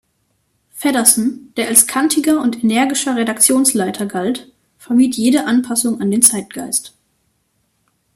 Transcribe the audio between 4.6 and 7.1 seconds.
vermied jede Anpassung an den Zeitgeist.